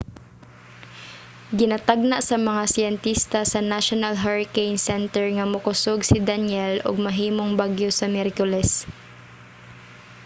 [1.59, 7.89] ginatagna sa mga siyentista sa national hurricane center nga mokusog si danielle ug mahimong bagyo
[7.93, 8.71] sa miyerkules